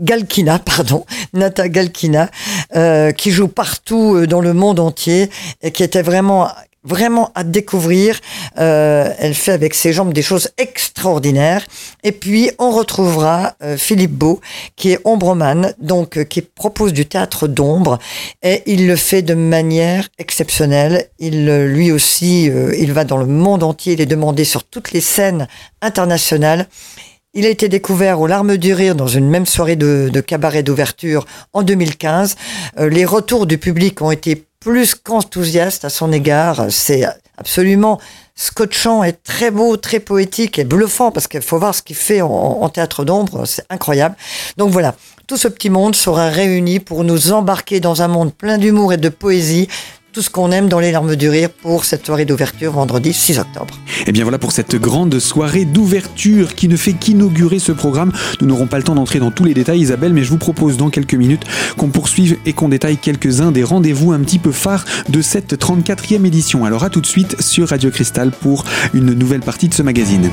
Galkina, 0.00 0.58
pardon 0.58 0.87
Nata 1.32 1.68
Galkina, 1.68 2.30
euh, 2.76 3.12
qui 3.12 3.30
joue 3.30 3.48
partout 3.48 4.14
euh, 4.14 4.26
dans 4.26 4.40
le 4.40 4.54
monde 4.54 4.80
entier 4.80 5.30
et 5.62 5.70
qui 5.70 5.82
était 5.82 6.02
vraiment 6.02 6.48
vraiment 6.84 7.32
à 7.34 7.44
découvrir. 7.44 8.18
Euh, 8.58 9.12
elle 9.18 9.34
fait 9.34 9.52
avec 9.52 9.74
ses 9.74 9.92
jambes 9.92 10.12
des 10.12 10.22
choses 10.22 10.50
extraordinaires. 10.56 11.66
Et 12.02 12.12
puis 12.12 12.50
on 12.58 12.70
retrouvera 12.70 13.56
Philippe 13.76 14.12
Beau, 14.12 14.40
qui 14.76 14.92
est 14.92 15.00
ombreman, 15.04 15.74
donc 15.78 16.24
qui 16.24 16.40
propose 16.40 16.92
du 16.92 17.04
théâtre 17.04 17.46
d'ombre, 17.46 17.98
et 18.42 18.62
il 18.66 18.86
le 18.86 18.96
fait 18.96 19.22
de 19.22 19.34
manière 19.34 20.08
exceptionnelle. 20.18 21.08
Il 21.18 21.46
lui 21.64 21.90
aussi, 21.90 22.44
il 22.44 22.92
va 22.92 23.04
dans 23.04 23.18
le 23.18 23.26
monde 23.26 23.64
entier, 23.64 23.94
il 23.94 24.00
est 24.00 24.06
demandé 24.06 24.44
sur 24.44 24.64
toutes 24.64 24.92
les 24.92 25.02
scènes 25.02 25.46
internationales. 25.82 26.68
Il 27.34 27.44
a 27.44 27.50
été 27.50 27.68
découvert 27.68 28.20
aux 28.20 28.26
larmes 28.26 28.56
du 28.56 28.72
rire 28.72 28.94
dans 28.94 29.06
une 29.06 29.28
même 29.28 29.44
soirée 29.44 29.76
de, 29.76 30.20
cabaret 30.20 30.62
d'ouverture 30.62 31.26
en 31.52 31.62
2015. 31.62 32.36
Euh, 32.78 32.88
les 32.88 33.04
retours 33.04 33.46
du 33.46 33.58
public 33.58 34.00
ont 34.00 34.10
été 34.10 34.46
plus 34.60 34.94
qu'enthousiaste 34.94 35.84
à 35.84 35.90
son 35.90 36.10
égard. 36.10 36.66
C'est 36.70 37.04
absolument 37.36 38.00
scotchant 38.34 39.04
et 39.04 39.12
très 39.12 39.50
beau, 39.50 39.76
très 39.76 40.00
poétique 40.00 40.58
et 40.58 40.64
bluffant 40.64 41.10
parce 41.10 41.28
qu'il 41.28 41.42
faut 41.42 41.58
voir 41.58 41.74
ce 41.74 41.82
qu'il 41.82 41.96
fait 41.96 42.22
en, 42.22 42.68
théâtre 42.70 43.04
d'ombre, 43.04 43.44
c'est 43.44 43.64
incroyable. 43.68 44.16
Donc 44.56 44.70
voilà, 44.70 44.94
tout 45.26 45.36
ce 45.36 45.48
petit 45.48 45.70
monde 45.70 45.94
sera 45.94 46.28
réuni 46.30 46.80
pour 46.80 47.04
nous 47.04 47.32
embarquer 47.32 47.80
dans 47.80 48.00
un 48.00 48.08
monde 48.08 48.32
plein 48.32 48.56
d'humour 48.56 48.92
et 48.92 48.96
de 48.96 49.08
poésie 49.10 49.68
tout 50.18 50.22
ce 50.22 50.30
qu'on 50.30 50.50
aime 50.50 50.68
dans 50.68 50.80
les 50.80 50.90
larmes 50.90 51.14
du 51.14 51.28
rire 51.28 51.48
pour 51.48 51.84
cette 51.84 52.04
soirée 52.04 52.24
d'ouverture 52.24 52.72
vendredi 52.72 53.12
6 53.12 53.38
octobre. 53.38 53.78
Et 54.00 54.04
eh 54.08 54.12
bien 54.12 54.24
voilà 54.24 54.36
pour 54.40 54.50
cette 54.50 54.74
grande 54.74 55.16
soirée 55.20 55.64
d'ouverture 55.64 56.56
qui 56.56 56.66
ne 56.66 56.76
fait 56.76 56.94
qu'inaugurer 56.94 57.60
ce 57.60 57.70
programme. 57.70 58.10
Nous 58.40 58.48
n'aurons 58.48 58.66
pas 58.66 58.78
le 58.78 58.82
temps 58.82 58.96
d'entrer 58.96 59.20
dans 59.20 59.30
tous 59.30 59.44
les 59.44 59.54
détails 59.54 59.78
Isabelle, 59.78 60.12
mais 60.12 60.24
je 60.24 60.30
vous 60.30 60.36
propose 60.36 60.76
dans 60.76 60.90
quelques 60.90 61.14
minutes 61.14 61.44
qu'on 61.76 61.90
poursuive 61.90 62.36
et 62.46 62.52
qu'on 62.52 62.68
détaille 62.68 62.96
quelques-uns 62.96 63.52
des 63.52 63.62
rendez-vous 63.62 64.10
un 64.10 64.18
petit 64.18 64.40
peu 64.40 64.50
phares 64.50 64.84
de 65.08 65.22
cette 65.22 65.54
34e 65.54 66.26
édition. 66.26 66.64
Alors 66.64 66.82
à 66.82 66.90
tout 66.90 67.00
de 67.00 67.06
suite 67.06 67.40
sur 67.40 67.68
Radio 67.68 67.92
Cristal 67.92 68.32
pour 68.32 68.64
une 68.94 69.14
nouvelle 69.14 69.42
partie 69.42 69.68
de 69.68 69.74
ce 69.74 69.82
magazine. 69.84 70.32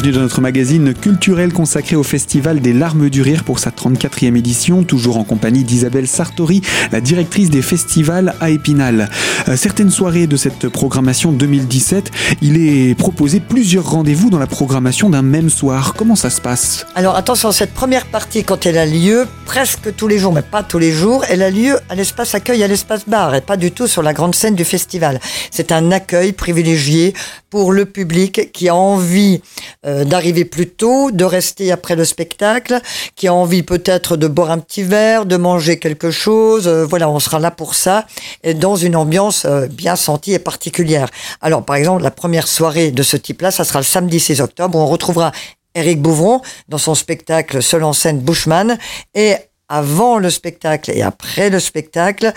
Bienvenue 0.00 0.16
dans 0.16 0.22
notre 0.22 0.40
magazine 0.40 0.94
culturel 0.94 1.52
consacré 1.52 1.94
au 1.94 2.02
Festival 2.02 2.60
des 2.60 2.72
Larmes 2.72 3.10
du 3.10 3.20
Rire 3.20 3.44
pour 3.44 3.58
sa 3.58 3.68
34e 3.68 4.34
édition, 4.34 4.82
toujours 4.82 5.18
en 5.18 5.24
compagnie 5.24 5.62
d'Isabelle 5.62 6.06
Sartori, 6.08 6.62
la 6.90 7.02
directrice 7.02 7.50
des 7.50 7.60
festivals 7.60 8.34
à 8.40 8.48
Épinal. 8.48 9.10
Euh, 9.46 9.56
certaines 9.56 9.90
soirées 9.90 10.26
de 10.26 10.38
cette 10.38 10.70
programmation 10.70 11.32
2017, 11.32 12.12
il 12.40 12.56
est 12.56 12.94
proposé 12.94 13.40
plusieurs 13.40 13.90
rendez-vous 13.90 14.30
dans 14.30 14.38
la 14.38 14.46
programmation 14.46 15.10
d'un 15.10 15.20
même 15.20 15.50
soir. 15.50 15.92
Comment 15.92 16.16
ça 16.16 16.30
se 16.30 16.40
passe? 16.40 16.86
Alors 16.94 17.16
attention, 17.16 17.52
cette 17.52 17.74
première 17.74 18.06
partie, 18.06 18.42
quand 18.42 18.64
elle 18.64 18.78
a 18.78 18.86
lieu, 18.86 19.26
presque 19.44 19.94
tous 19.96 20.08
les 20.08 20.18
jours, 20.18 20.32
mais 20.32 20.40
pas 20.40 20.62
tous 20.62 20.78
les 20.78 20.92
jours, 20.92 21.26
elle 21.28 21.42
a 21.42 21.50
lieu 21.50 21.76
à 21.90 21.94
l'espace 21.94 22.34
accueil, 22.34 22.62
à 22.62 22.68
l'espace 22.68 23.06
bar, 23.06 23.34
et 23.34 23.42
pas 23.42 23.58
du 23.58 23.70
tout 23.70 23.86
sur 23.86 24.02
la 24.02 24.14
grande 24.14 24.34
scène 24.34 24.54
du 24.54 24.64
festival. 24.64 25.20
C'est 25.50 25.72
un 25.72 25.92
accueil 25.92 26.32
privilégié 26.32 27.12
pour 27.50 27.72
le 27.72 27.84
public 27.84 28.50
qui 28.52 28.68
a 28.68 28.74
envie 28.74 29.42
euh, 29.90 30.04
d'arriver 30.04 30.44
plus 30.44 30.68
tôt, 30.68 31.10
de 31.10 31.24
rester 31.24 31.72
après 31.72 31.96
le 31.96 32.04
spectacle, 32.04 32.80
qui 33.16 33.28
a 33.28 33.34
envie 33.34 33.62
peut-être 33.62 34.16
de 34.16 34.28
boire 34.28 34.50
un 34.50 34.58
petit 34.58 34.82
verre, 34.82 35.26
de 35.26 35.36
manger 35.36 35.78
quelque 35.78 36.10
chose. 36.10 36.68
Euh, 36.68 36.86
voilà, 36.86 37.10
on 37.10 37.18
sera 37.18 37.38
là 37.38 37.50
pour 37.50 37.74
ça, 37.74 38.06
dans 38.54 38.76
une 38.76 38.96
ambiance 38.96 39.44
euh, 39.44 39.66
bien 39.66 39.96
sentie 39.96 40.32
et 40.32 40.38
particulière. 40.38 41.08
Alors, 41.40 41.64
par 41.64 41.76
exemple, 41.76 42.02
la 42.02 42.10
première 42.10 42.46
soirée 42.46 42.92
de 42.92 43.02
ce 43.02 43.16
type-là, 43.16 43.50
ça 43.50 43.64
sera 43.64 43.80
le 43.80 43.84
samedi 43.84 44.20
6 44.20 44.40
octobre, 44.40 44.78
où 44.78 44.80
on 44.80 44.86
retrouvera 44.86 45.32
Eric 45.74 46.00
Bouvron 46.00 46.40
dans 46.68 46.78
son 46.78 46.94
spectacle 46.94 47.62
seul 47.62 47.84
en 47.84 47.92
scène 47.92 48.20
Bushman, 48.20 48.78
et 49.14 49.34
avant 49.68 50.18
le 50.18 50.30
spectacle 50.30 50.90
et 50.90 51.00
après 51.00 51.48
le 51.48 51.60
spectacle, 51.60 52.32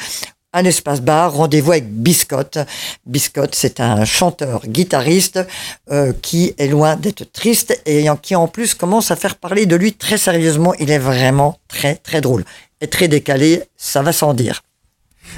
un 0.53 0.63
espace 0.65 1.01
bar, 1.01 1.33
rendez-vous 1.33 1.71
avec 1.71 1.91
Biscotte. 1.91 2.59
Biscotte, 3.05 3.55
c'est 3.55 3.79
un 3.79 4.05
chanteur, 4.05 4.61
guitariste 4.67 5.39
euh, 5.91 6.13
qui 6.21 6.53
est 6.57 6.67
loin 6.67 6.95
d'être 6.95 7.31
triste 7.31 7.81
et 7.85 8.05
qui 8.21 8.35
en 8.35 8.47
plus 8.47 8.75
commence 8.75 9.11
à 9.11 9.15
faire 9.15 9.35
parler 9.35 9.65
de 9.65 9.75
lui 9.75 9.93
très 9.93 10.17
sérieusement. 10.17 10.73
Il 10.75 10.91
est 10.91 10.99
vraiment 10.99 11.59
très 11.67 11.95
très 11.95 12.21
drôle 12.21 12.45
et 12.81 12.87
très 12.87 13.07
décalé, 13.07 13.63
ça 13.75 14.03
va 14.03 14.13
sans 14.13 14.33
dire. 14.33 14.61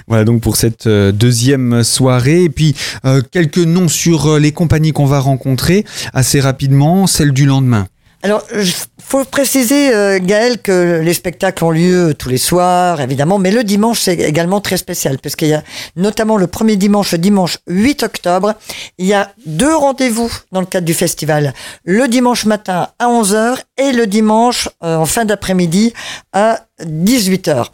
Voilà 0.07 0.25
donc 0.25 0.41
pour 0.41 0.57
cette 0.57 0.87
euh, 0.87 1.11
deuxième 1.11 1.83
soirée. 1.83 2.43
Et 2.43 2.49
puis 2.49 2.75
euh, 3.05 3.21
quelques 3.31 3.57
noms 3.57 3.87
sur 3.87 4.37
les 4.37 4.51
compagnies 4.51 4.91
qu'on 4.91 5.05
va 5.05 5.19
rencontrer 5.19 5.85
assez 6.13 6.41
rapidement, 6.41 7.07
celle 7.07 7.31
du 7.31 7.45
lendemain. 7.45 7.87
Alors, 8.23 8.43
il 8.53 8.73
faut 9.01 9.23
préciser, 9.23 9.93
euh, 9.93 10.19
Gaël, 10.21 10.61
que 10.61 11.01
les 11.03 11.13
spectacles 11.13 11.63
ont 11.63 11.71
lieu 11.71 12.15
tous 12.17 12.29
les 12.29 12.37
soirs, 12.37 12.99
évidemment, 13.01 13.37
mais 13.37 13.51
le 13.51 13.63
dimanche, 13.63 14.01
c'est 14.01 14.15
également 14.15 14.61
très 14.61 14.77
spécial, 14.77 15.19
parce 15.19 15.35
qu'il 15.35 15.49
y 15.49 15.53
a 15.53 15.63
notamment 15.95 16.37
le 16.37 16.47
premier 16.47 16.75
dimanche, 16.75 17.13
dimanche 17.13 17.59
8 17.67 18.03
octobre, 18.03 18.55
il 18.97 19.05
y 19.05 19.13
a 19.13 19.31
deux 19.45 19.75
rendez-vous 19.75 20.31
dans 20.51 20.59
le 20.59 20.65
cadre 20.65 20.85
du 20.85 20.93
festival. 20.93 21.53
Le 21.83 22.07
dimanche 22.07 22.45
matin 22.45 22.89
à 22.97 23.07
11h 23.07 23.59
et 23.77 23.91
le 23.91 24.07
dimanche 24.07 24.69
euh, 24.83 24.95
en 24.97 25.05
fin 25.05 25.25
d'après-midi 25.25 25.93
à 26.33 26.61
18h. 26.81 27.67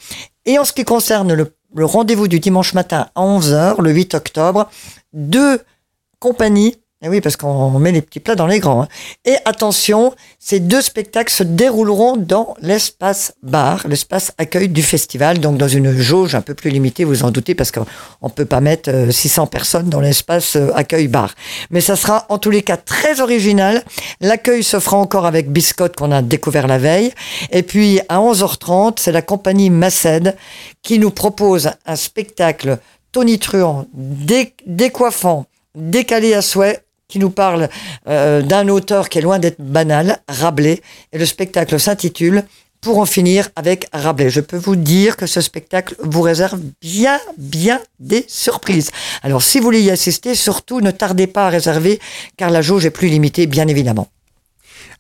Et 0.45 0.59
en 0.59 0.65
ce 0.65 0.73
qui 0.73 0.83
concerne 0.83 1.33
le, 1.33 1.55
le 1.75 1.85
rendez-vous 1.85 2.27
du 2.27 2.39
dimanche 2.39 2.73
matin 2.73 3.07
à 3.15 3.21
11h, 3.21 3.81
le 3.81 3.91
8 3.91 4.15
octobre, 4.15 4.69
deux 5.13 5.61
compagnies 6.19 6.75
et 7.03 7.07
eh 7.07 7.09
oui, 7.09 7.19
parce 7.19 7.35
qu'on 7.35 7.79
met 7.79 7.91
les 7.91 8.03
petits 8.03 8.19
plats 8.19 8.35
dans 8.35 8.45
les 8.45 8.59
grands. 8.59 8.83
Hein. 8.83 8.87
Et 9.25 9.35
attention, 9.45 10.13
ces 10.37 10.59
deux 10.59 10.83
spectacles 10.83 11.33
se 11.33 11.41
dérouleront 11.41 12.15
dans 12.15 12.53
l'espace 12.61 13.33
bar, 13.41 13.87
l'espace 13.87 14.33
accueil 14.37 14.69
du 14.69 14.83
festival, 14.83 15.39
donc 15.39 15.57
dans 15.57 15.67
une 15.67 15.97
jauge 15.97 16.35
un 16.35 16.41
peu 16.41 16.53
plus 16.53 16.69
limitée, 16.69 17.03
vous 17.03 17.23
en 17.23 17.31
doutez, 17.31 17.55
parce 17.55 17.71
qu'on 17.71 17.87
ne 18.21 18.29
peut 18.29 18.45
pas 18.45 18.61
mettre 18.61 18.91
600 19.09 19.41
euh, 19.41 19.45
personnes 19.47 19.89
dans 19.89 19.99
l'espace 19.99 20.55
euh, 20.55 20.69
accueil 20.75 21.07
bar. 21.07 21.33
Mais 21.71 21.81
ça 21.81 21.95
sera 21.95 22.27
en 22.29 22.37
tous 22.37 22.51
les 22.51 22.61
cas 22.61 22.77
très 22.77 23.19
original. 23.19 23.83
L'accueil 24.19 24.61
se 24.61 24.79
fera 24.79 24.97
encore 24.97 25.25
avec 25.25 25.51
Biscotte 25.51 25.95
qu'on 25.95 26.11
a 26.11 26.21
découvert 26.21 26.67
la 26.67 26.77
veille. 26.77 27.11
Et 27.49 27.63
puis 27.63 27.99
à 28.09 28.19
11h30, 28.19 28.97
c'est 28.99 29.11
la 29.11 29.23
compagnie 29.23 29.71
Massed 29.71 30.37
qui 30.83 30.99
nous 30.99 31.09
propose 31.09 31.71
un 31.87 31.95
spectacle 31.95 32.77
tonitruant, 33.11 33.87
décoiffant, 34.67 35.47
décalé 35.73 36.35
à 36.35 36.43
souhait 36.43 36.83
qui 37.11 37.19
nous 37.19 37.29
parle 37.29 37.69
euh, 38.07 38.41
d'un 38.41 38.67
auteur 38.69 39.09
qui 39.09 39.19
est 39.19 39.21
loin 39.21 39.37
d'être 39.37 39.61
banal, 39.61 40.17
Rabelais, 40.27 40.81
et 41.11 41.19
le 41.19 41.25
spectacle 41.25 41.79
s'intitule 41.79 42.43
Pour 42.79 42.97
en 42.97 43.05
finir 43.05 43.49
avec 43.55 43.87
Rabelais. 43.93 44.31
Je 44.31 44.39
peux 44.39 44.57
vous 44.57 44.77
dire 44.77 45.17
que 45.17 45.27
ce 45.27 45.41
spectacle 45.41 45.95
vous 46.01 46.21
réserve 46.21 46.59
bien, 46.81 47.19
bien 47.37 47.79
des 47.99 48.25
surprises. 48.27 48.89
Alors 49.21 49.43
si 49.43 49.59
vous 49.59 49.65
voulez 49.65 49.81
y 49.81 49.91
assister, 49.91 50.33
surtout 50.33 50.79
ne 50.81 50.89
tardez 50.89 51.27
pas 51.27 51.47
à 51.47 51.49
réserver, 51.49 51.99
car 52.37 52.49
la 52.49 52.61
jauge 52.61 52.85
est 52.85 52.91
plus 52.91 53.09
limitée, 53.09 53.45
bien 53.45 53.67
évidemment. 53.67 54.07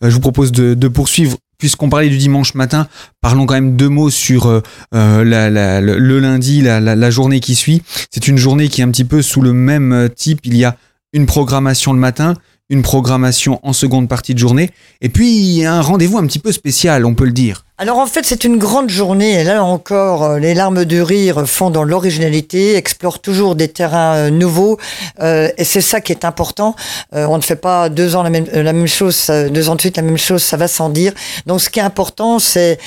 Euh, 0.03 0.09
je 0.09 0.13
vous 0.13 0.19
propose 0.19 0.51
de, 0.51 0.87
poursuivre 0.87 1.37
puisqu'on 1.57 1.89
parlait 1.89 2.09
du 2.09 2.17
dimanche 2.17 2.55
matin, 2.55 2.87
parlons 3.21 3.45
quand 3.45 3.53
même 3.53 3.75
deux 3.75 3.87
mots 3.87 4.09
sur 4.09 4.47
euh, 4.47 4.61
le, 4.91 6.19
lundi, 6.19 6.61
la, 6.61 6.79
la, 6.79 7.09
journée 7.11 7.39
qui 7.39 7.53
suit. 7.53 7.83
C'est 8.09 8.27
une 8.27 8.37
journée 8.37 8.67
qui 8.67 8.81
est 8.81 8.83
un 8.83 8.89
petit 8.89 9.05
peu 9.05 9.21
sous 9.21 9.41
le 9.41 9.53
même 9.53 10.09
type. 10.15 10.39
Il 10.43 10.57
y 10.57 10.65
a 10.65 10.75
une 11.13 11.25
programmation 11.25 11.93
le 11.93 11.99
matin, 11.99 12.35
une 12.71 12.81
programmation 12.81 13.59
en 13.63 13.73
seconde 13.73 14.07
partie 14.07 14.33
de 14.33 14.39
journée, 14.39 14.69
et 15.01 15.09
puis 15.09 15.65
un 15.65 15.81
rendez-vous 15.81 16.17
un 16.17 16.25
petit 16.25 16.39
peu 16.39 16.53
spécial, 16.53 17.05
on 17.05 17.13
peut 17.13 17.25
le 17.25 17.33
dire. 17.33 17.65
Alors 17.77 17.97
en 17.97 18.05
fait, 18.05 18.25
c'est 18.25 18.45
une 18.45 18.57
grande 18.57 18.89
journée, 18.89 19.41
et 19.41 19.43
là 19.43 19.61
encore, 19.61 20.23
euh, 20.23 20.39
les 20.39 20.53
larmes 20.53 20.85
de 20.85 21.01
rire 21.01 21.45
font 21.45 21.69
dans 21.69 21.83
l'originalité, 21.83 22.75
explorent 22.75 23.19
toujours 23.19 23.55
des 23.55 23.67
terrains 23.67 24.15
euh, 24.15 24.29
nouveaux, 24.29 24.77
euh, 25.19 25.49
et 25.57 25.65
c'est 25.65 25.81
ça 25.81 25.99
qui 25.99 26.13
est 26.13 26.23
important. 26.23 26.75
on 27.11 27.37
ne 27.37 27.41
fait 27.41 27.57
pas 27.57 27.89
deux 27.89 28.15
ans 28.15 28.23
la 28.23 28.29
même, 28.29 28.45
la 28.53 28.71
même 28.71 28.87
chose, 28.87 29.29
deux 29.29 29.67
ans 29.67 29.75
de 29.75 29.81
suite 29.81 29.97
la 29.97 30.03
même 30.03 30.17
chose, 30.17 30.41
ça 30.41 30.55
va 30.55 30.69
sans 30.69 30.89
dire. 30.89 31.11
Donc 31.45 31.59
ce 31.59 31.69
qui 31.69 31.79
est 31.79 31.83
important, 31.83 32.39
c'est 32.39 32.77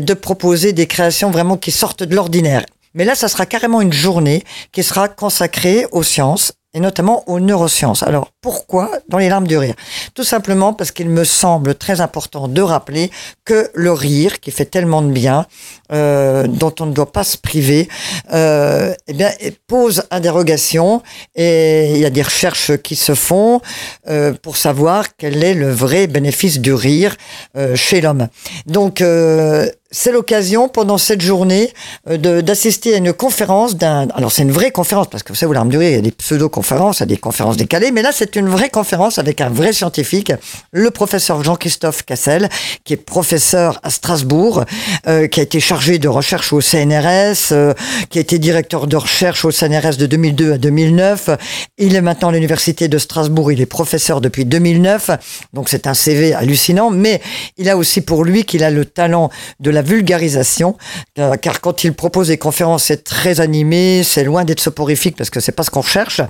de 0.00 0.14
proposer 0.14 0.72
des 0.72 0.86
créations 0.86 1.30
vraiment 1.30 1.58
qui 1.58 1.72
sortent 1.72 2.04
de 2.04 2.14
l'ordinaire. 2.14 2.64
Mais 2.94 3.04
là, 3.04 3.14
ça 3.14 3.28
sera 3.28 3.46
carrément 3.46 3.80
une 3.80 3.92
journée 3.92 4.42
qui 4.72 4.82
sera 4.82 5.08
consacrée 5.08 5.86
aux 5.92 6.02
sciences, 6.02 6.52
et 6.74 6.80
notamment 6.80 7.28
aux 7.28 7.40
neurosciences. 7.40 8.02
Alors 8.02 8.28
pourquoi 8.40 8.90
dans 9.08 9.18
les 9.18 9.28
larmes 9.28 9.46
du 9.46 9.56
rire 9.58 9.74
Tout 10.14 10.24
simplement 10.24 10.72
parce 10.72 10.90
qu'il 10.90 11.08
me 11.10 11.24
semble 11.24 11.74
très 11.74 12.00
important 12.00 12.48
de 12.48 12.62
rappeler 12.62 13.10
que 13.44 13.70
le 13.74 13.92
rire, 13.92 14.40
qui 14.40 14.50
fait 14.50 14.64
tellement 14.64 15.02
de 15.02 15.10
bien, 15.10 15.46
euh, 15.92 16.46
dont 16.46 16.74
on 16.80 16.86
ne 16.86 16.92
doit 16.92 17.12
pas 17.12 17.24
se 17.24 17.36
priver, 17.36 17.88
euh, 18.32 18.94
eh 19.08 19.12
bien, 19.12 19.30
pose 19.66 20.04
indérogation 20.10 21.02
et 21.34 21.92
il 21.92 21.98
y 21.98 22.04
a 22.04 22.10
des 22.10 22.22
recherches 22.22 22.76
qui 22.78 22.96
se 22.96 23.14
font 23.14 23.60
euh, 24.08 24.32
pour 24.32 24.56
savoir 24.56 25.16
quel 25.16 25.42
est 25.44 25.54
le 25.54 25.70
vrai 25.70 26.06
bénéfice 26.06 26.60
du 26.60 26.72
rire 26.72 27.16
euh, 27.56 27.76
chez 27.76 28.00
l'homme. 28.00 28.28
Donc 28.66 29.00
euh, 29.00 29.68
c'est 29.90 30.12
l'occasion 30.12 30.68
pendant 30.68 30.98
cette 30.98 31.20
journée 31.20 31.72
d'assister 32.06 32.94
à 32.94 32.98
une 32.98 33.12
conférence 33.12 33.76
d'un. 33.76 34.08
Alors 34.14 34.30
c'est 34.30 34.42
une 34.42 34.52
vraie 34.52 34.70
conférence 34.70 35.08
parce 35.08 35.24
que 35.24 35.32
vous 35.32 35.34
savez, 35.34 35.48
vous 35.48 35.54
larmes 35.54 35.68
du 35.68 35.78
rire, 35.78 35.90
il 35.90 35.96
y 35.96 35.98
a 35.98 36.02
des 36.02 36.12
pseudo-conférences, 36.12 36.98
il 36.98 37.00
y 37.00 37.02
a 37.02 37.06
des 37.06 37.16
conférences 37.16 37.56
décalées, 37.56 37.90
mais 37.90 38.02
là 38.02 38.10
c'est 38.12 38.29
une 38.36 38.48
vraie 38.48 38.70
conférence 38.70 39.18
avec 39.18 39.40
un 39.40 39.48
vrai 39.48 39.72
scientifique 39.72 40.32
le 40.72 40.90
professeur 40.90 41.42
Jean-Christophe 41.42 42.04
Cassel, 42.04 42.48
qui 42.84 42.94
est 42.94 42.96
professeur 42.96 43.80
à 43.82 43.90
Strasbourg, 43.90 44.64
euh, 45.06 45.26
qui 45.26 45.40
a 45.40 45.42
été 45.42 45.60
chargé 45.60 45.98
de 45.98 46.08
recherche 46.08 46.52
au 46.52 46.60
CNRS, 46.60 47.52
euh, 47.52 47.74
qui 48.08 48.18
a 48.18 48.20
été 48.20 48.38
directeur 48.38 48.86
de 48.86 48.96
recherche 48.96 49.44
au 49.44 49.50
CNRS 49.50 49.96
de 49.96 50.06
2002 50.06 50.52
à 50.52 50.58
2009. 50.58 51.30
Il 51.78 51.94
est 51.94 52.00
maintenant 52.00 52.28
à 52.28 52.32
l'université 52.32 52.88
de 52.88 52.98
Strasbourg, 52.98 53.52
il 53.52 53.60
est 53.60 53.66
professeur 53.66 54.20
depuis 54.20 54.44
2009, 54.44 55.10
donc 55.52 55.68
c'est 55.68 55.86
un 55.86 55.94
CV 55.94 56.34
hallucinant, 56.34 56.90
mais 56.90 57.20
il 57.56 57.68
a 57.68 57.76
aussi 57.76 58.00
pour 58.00 58.24
lui 58.24 58.44
qu'il 58.44 58.64
a 58.64 58.70
le 58.70 58.84
talent 58.84 59.30
de 59.60 59.70
la 59.70 59.82
vulgarisation, 59.82 60.76
euh, 61.18 61.36
car 61.36 61.60
quand 61.60 61.84
il 61.84 61.94
propose 61.94 62.28
des 62.28 62.38
conférences, 62.38 62.84
c'est 62.84 63.04
très 63.04 63.40
animé, 63.40 64.02
c'est 64.02 64.24
loin 64.24 64.44
d'être 64.44 64.60
soporifique 64.60 65.16
parce 65.16 65.30
que 65.30 65.40
c'est 65.40 65.52
pas 65.52 65.62
ce 65.62 65.70
qu'on 65.70 65.82
cherche. 65.82 66.20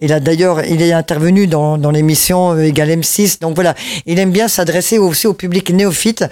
Il 0.00 0.12
a 0.12 0.20
d'ailleurs, 0.20 0.64
il 0.64 0.82
est 0.82 0.92
intervenu 0.92 1.43
dans, 1.46 1.90
l'émission 1.90 2.58
Égal 2.58 2.88
M6, 2.88 3.40
donc 3.40 3.54
voilà, 3.54 3.74
il 4.06 4.18
aime 4.18 4.30
bien 4.30 4.48
s'adresser 4.48 4.98
aussi 4.98 5.26
au 5.26 5.34
public 5.34 5.70
néophyte 5.70 6.24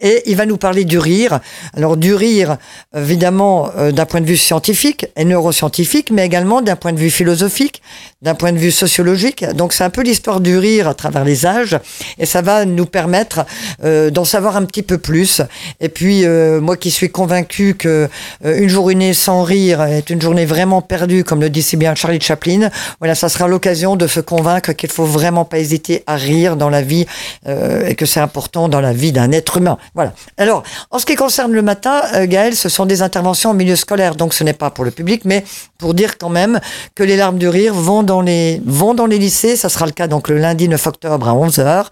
et 0.00 0.22
il 0.26 0.36
va 0.36 0.46
nous 0.46 0.56
parler 0.56 0.84
du 0.84 0.98
rire. 0.98 1.40
Alors 1.76 1.96
du 1.96 2.14
rire, 2.14 2.56
évidemment, 2.96 3.70
euh, 3.76 3.92
d'un 3.92 4.06
point 4.06 4.20
de 4.20 4.26
vue 4.26 4.36
scientifique 4.36 5.06
et 5.16 5.24
neuroscientifique, 5.24 6.10
mais 6.10 6.24
également 6.24 6.62
d'un 6.62 6.76
point 6.76 6.92
de 6.92 6.98
vue 6.98 7.10
philosophique, 7.10 7.82
d'un 8.22 8.34
point 8.34 8.52
de 8.52 8.58
vue 8.58 8.70
sociologique. 8.70 9.44
Donc 9.54 9.72
c'est 9.72 9.84
un 9.84 9.90
peu 9.90 10.02
l'histoire 10.02 10.40
du 10.40 10.56
rire 10.58 10.88
à 10.88 10.94
travers 10.94 11.24
les 11.24 11.46
âges 11.46 11.78
et 12.18 12.26
ça 12.26 12.42
va 12.42 12.64
nous 12.64 12.86
permettre 12.86 13.44
euh, 13.84 14.10
d'en 14.10 14.24
savoir 14.24 14.56
un 14.56 14.64
petit 14.64 14.82
peu 14.82 14.98
plus. 14.98 15.42
Et 15.80 15.88
puis 15.88 16.24
euh, 16.24 16.60
moi 16.60 16.76
qui 16.76 16.90
suis 16.90 17.10
convaincu 17.10 17.74
que 17.74 18.08
une 18.44 18.68
journée 18.68 19.14
sans 19.14 19.42
rire 19.42 19.82
est 19.82 20.10
une 20.10 20.20
journée 20.20 20.46
vraiment 20.46 20.82
perdue, 20.82 21.24
comme 21.24 21.40
le 21.40 21.50
dit 21.50 21.62
si 21.62 21.76
bien 21.76 21.94
Charlie 21.94 22.20
Chaplin, 22.20 22.70
voilà, 22.98 23.14
ça 23.14 23.28
sera 23.28 23.48
l'occasion 23.48 23.96
de 23.96 24.06
se 24.06 24.20
convaincre 24.20 24.57
qu'il 24.60 24.90
faut 24.90 25.04
vraiment 25.04 25.44
pas 25.44 25.58
hésiter 25.58 26.02
à 26.06 26.16
rire 26.16 26.56
dans 26.56 26.70
la 26.70 26.82
vie 26.82 27.06
et 27.46 27.94
que 27.94 28.06
c'est 28.06 28.20
important 28.20 28.68
dans 28.68 28.80
la 28.80 28.92
vie 28.92 29.12
d'un 29.12 29.32
être 29.32 29.56
humain. 29.56 29.78
Voilà. 29.94 30.12
Alors, 30.36 30.62
en 30.90 30.98
ce 30.98 31.06
qui 31.06 31.14
concerne 31.14 31.52
le 31.52 31.62
matin, 31.62 32.02
euh, 32.14 32.26
Gaël, 32.26 32.54
ce 32.54 32.68
sont 32.68 32.86
des 32.86 33.02
interventions 33.02 33.50
en 33.50 33.54
milieu 33.54 33.76
scolaire, 33.76 34.14
donc 34.14 34.34
ce 34.34 34.44
n'est 34.44 34.52
pas 34.52 34.70
pour 34.70 34.84
le 34.84 34.90
public, 34.90 35.22
mais 35.24 35.44
pour 35.78 35.94
dire 35.94 36.18
quand 36.18 36.28
même 36.28 36.60
que 36.94 37.02
les 37.02 37.16
larmes 37.16 37.38
du 37.38 37.48
rire 37.48 37.74
vont 37.74 38.02
dans 38.02 38.20
les, 38.20 38.60
vont 38.64 38.94
dans 38.94 39.06
les 39.06 39.18
lycées. 39.18 39.56
Ça 39.56 39.68
sera 39.68 39.86
le 39.86 39.92
cas 39.92 40.06
donc 40.06 40.28
le 40.28 40.38
lundi 40.38 40.68
9 40.68 40.86
octobre 40.86 41.28
à 41.28 41.32
11h 41.32 41.86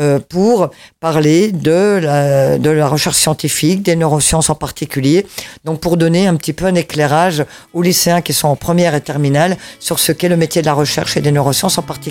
euh, 0.00 0.18
pour 0.28 0.70
parler 1.00 1.52
de 1.52 2.00
la 2.02 2.88
recherche 2.88 3.16
scientifique, 3.16 3.82
des 3.82 3.96
neurosciences 3.96 4.50
en 4.50 4.54
particulier. 4.54 5.26
Donc 5.64 5.80
pour 5.80 5.96
donner 5.96 6.26
un 6.26 6.36
petit 6.36 6.52
peu 6.52 6.66
un 6.66 6.74
éclairage 6.74 7.44
aux 7.74 7.82
lycéens 7.82 8.22
qui 8.22 8.32
sont 8.32 8.48
en 8.48 8.56
première 8.56 8.94
et 8.94 9.00
terminale 9.00 9.56
sur 9.80 9.98
ce 9.98 10.12
qu'est 10.12 10.28
le 10.28 10.36
métier 10.36 10.62
de 10.62 10.66
la 10.66 10.74
recherche 10.74 11.16
et 11.16 11.20
des 11.20 11.32
neurosciences 11.32 11.78
en 11.78 11.82
particulier. 11.82 12.05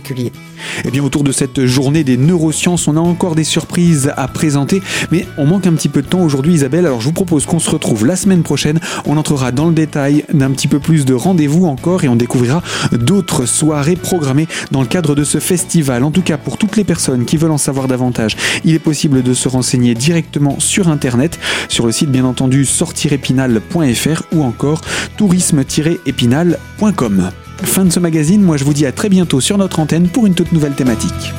Eh 0.83 0.91
bien, 0.91 1.03
autour 1.03 1.23
de 1.23 1.31
cette 1.31 1.65
journée 1.65 2.03
des 2.03 2.17
neurosciences, 2.17 2.87
on 2.87 2.97
a 2.97 2.99
encore 2.99 3.35
des 3.35 3.43
surprises 3.43 4.11
à 4.17 4.27
présenter, 4.27 4.81
mais 5.11 5.25
on 5.37 5.45
manque 5.45 5.67
un 5.67 5.73
petit 5.73 5.89
peu 5.89 6.01
de 6.01 6.07
temps 6.07 6.21
aujourd'hui, 6.21 6.53
Isabelle. 6.53 6.85
Alors 6.85 7.01
je 7.01 7.05
vous 7.05 7.13
propose 7.13 7.45
qu'on 7.45 7.59
se 7.59 7.69
retrouve 7.69 8.05
la 8.05 8.15
semaine 8.15 8.43
prochaine. 8.43 8.79
On 9.05 9.17
entrera 9.17 9.51
dans 9.51 9.67
le 9.67 9.73
détail 9.73 10.23
d'un 10.33 10.51
petit 10.51 10.67
peu 10.67 10.79
plus 10.79 11.05
de 11.05 11.13
rendez-vous 11.13 11.65
encore 11.65 12.03
et 12.03 12.09
on 12.09 12.15
découvrira 12.15 12.61
d'autres 12.91 13.45
soirées 13.45 13.95
programmées 13.95 14.47
dans 14.71 14.81
le 14.81 14.87
cadre 14.87 15.15
de 15.15 15.23
ce 15.23 15.39
festival. 15.39 16.03
En 16.03 16.11
tout 16.11 16.21
cas, 16.21 16.37
pour 16.37 16.57
toutes 16.57 16.77
les 16.77 16.83
personnes 16.83 17.25
qui 17.25 17.37
veulent 17.37 17.51
en 17.51 17.57
savoir 17.57 17.87
davantage, 17.87 18.35
il 18.63 18.75
est 18.75 18.79
possible 18.79 19.23
de 19.23 19.33
se 19.33 19.47
renseigner 19.47 19.93
directement 19.93 20.59
sur 20.59 20.89
Internet, 20.89 21.39
sur 21.69 21.85
le 21.85 21.91
site 21.91 22.09
bien 22.09 22.25
entendu 22.25 22.65
sortirépinal.fr 22.65 24.23
ou 24.33 24.43
encore 24.43 24.81
tourisme-épinal.com. 25.17 27.31
Fin 27.63 27.85
de 27.85 27.89
ce 27.89 27.99
magazine, 27.99 28.41
moi 28.41 28.57
je 28.57 28.63
vous 28.63 28.73
dis 28.73 28.85
à 28.85 28.91
très 28.91 29.09
bientôt 29.09 29.41
sur 29.41 29.57
notre 29.57 29.79
antenne 29.79 30.07
pour 30.07 30.25
une 30.25 30.35
toute 30.35 30.51
nouvelle 30.51 30.73
thématique. 30.73 31.33